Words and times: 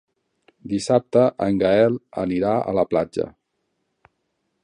Dissabte 0.71 1.25
en 1.47 1.59
Gaël 1.63 1.99
anirà 2.23 2.55
a 2.71 2.75
la 2.79 2.87
platja. 2.95 3.31